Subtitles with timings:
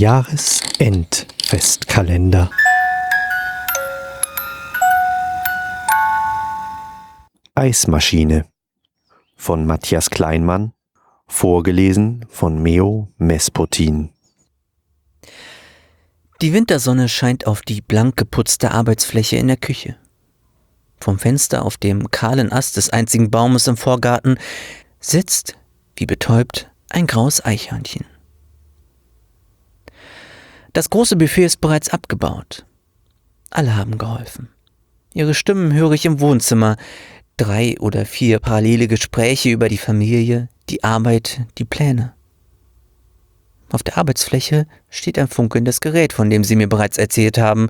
[0.00, 2.50] Jahresendfestkalender.
[7.54, 8.46] Eismaschine
[9.36, 10.72] von Matthias Kleinmann,
[11.28, 14.08] vorgelesen von Meo Mespotin.
[16.40, 19.96] Die Wintersonne scheint auf die blank geputzte Arbeitsfläche in der Küche.
[20.98, 24.38] Vom Fenster auf dem kahlen Ast des einzigen Baumes im Vorgarten
[24.98, 25.58] sitzt,
[25.94, 28.06] wie betäubt, ein graues Eichhörnchen.
[30.72, 32.64] Das große Buffet ist bereits abgebaut.
[33.50, 34.48] Alle haben geholfen.
[35.12, 36.76] Ihre Stimmen höre ich im Wohnzimmer.
[37.36, 42.14] Drei oder vier parallele Gespräche über die Familie, die Arbeit, die Pläne.
[43.72, 47.68] Auf der Arbeitsfläche steht ein funkelndes Gerät, von dem Sie mir bereits erzählt haben,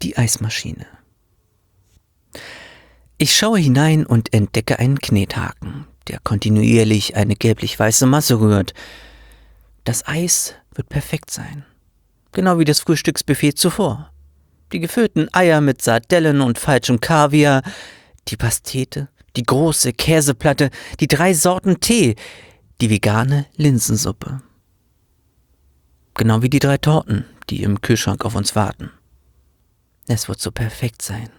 [0.00, 0.86] die Eismaschine.
[3.18, 8.74] Ich schaue hinein und entdecke einen Knethaken, der kontinuierlich eine gelblich-weiße Masse rührt.
[9.84, 11.64] Das Eis wird perfekt sein
[12.32, 14.10] genau wie das Frühstücksbuffet zuvor.
[14.72, 17.62] Die gefüllten Eier mit Sardellen und falschem Kaviar,
[18.28, 20.70] die Pastete, die große Käseplatte,
[21.00, 22.16] die drei Sorten Tee,
[22.80, 24.42] die vegane Linsensuppe.
[26.14, 28.90] Genau wie die drei Torten, die im Kühlschrank auf uns warten.
[30.06, 31.30] Es wird so perfekt sein.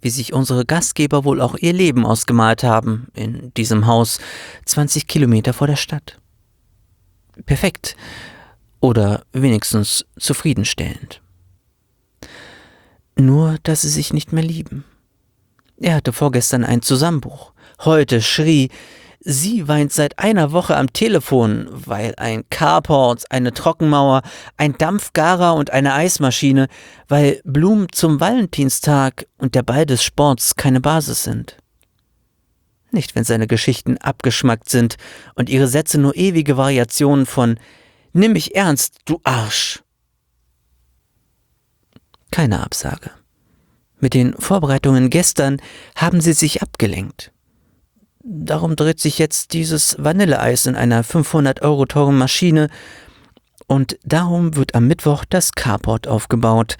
[0.00, 4.18] Wie sich unsere Gastgeber wohl auch ihr Leben ausgemalt haben, in diesem Haus
[4.64, 6.18] 20 Kilometer vor der Stadt.
[7.46, 7.96] Perfekt,
[8.82, 11.22] oder wenigstens zufriedenstellend.
[13.16, 14.84] Nur, dass sie sich nicht mehr lieben.
[15.78, 17.52] Er hatte vorgestern einen Zusammenbruch.
[17.84, 18.70] Heute schrie,
[19.20, 24.22] sie weint seit einer Woche am Telefon, weil ein Carport, eine Trockenmauer,
[24.56, 26.66] ein Dampfgarer und eine Eismaschine,
[27.06, 31.56] weil Blumen zum Valentinstag und der Ball des Sports keine Basis sind.
[32.90, 34.96] Nicht, wenn seine Geschichten abgeschmackt sind
[35.34, 37.58] und ihre Sätze nur ewige Variationen von
[38.12, 39.82] Nimm mich ernst, du Arsch.
[42.30, 43.10] Keine Absage.
[44.00, 45.60] Mit den Vorbereitungen gestern
[45.96, 47.32] haben sie sich abgelenkt.
[48.24, 52.68] Darum dreht sich jetzt dieses Vanilleeis in einer 500 Euro teuren Maschine
[53.66, 56.76] und darum wird am Mittwoch das Carport aufgebaut,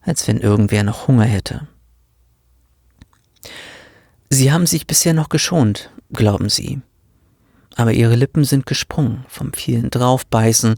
[0.00, 1.66] als wenn irgendwer noch Hunger hätte.
[4.30, 6.80] Sie haben sich bisher noch geschont, glauben Sie
[7.78, 10.74] aber ihre Lippen sind gesprungen vom vielen Draufbeißen,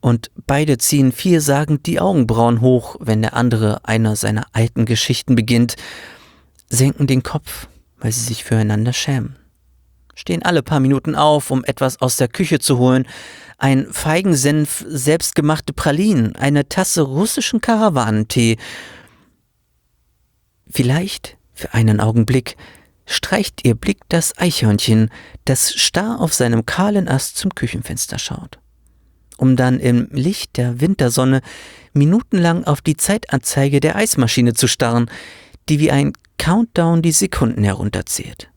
[0.00, 5.74] und beide ziehen vielsagend die Augenbrauen hoch, wenn der andere einer seiner alten Geschichten beginnt,
[6.68, 7.66] senken den Kopf,
[7.98, 9.36] weil sie sich füreinander schämen.
[10.14, 13.08] Stehen alle paar Minuten auf, um etwas aus der Küche zu holen,
[13.58, 18.58] ein Feigensenf, selbstgemachte Pralinen, eine Tasse russischen Karawanentee.
[20.70, 22.56] Vielleicht, für einen Augenblick,
[23.06, 25.10] streicht ihr Blick das Eichhörnchen,
[25.44, 28.58] das starr auf seinem kahlen Ast zum Küchenfenster schaut,
[29.36, 31.40] um dann im Licht der Wintersonne
[31.92, 35.10] minutenlang auf die Zeitanzeige der Eismaschine zu starren,
[35.68, 38.50] die wie ein Countdown die Sekunden herunterzählt.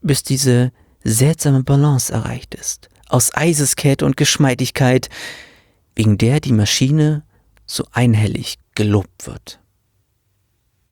[0.00, 0.72] Bis diese
[1.04, 5.08] seltsame Balance erreicht ist, aus Eiseskälte und Geschmeidigkeit,
[5.94, 7.22] wegen der die Maschine
[7.66, 9.61] so einhellig gelobt wird.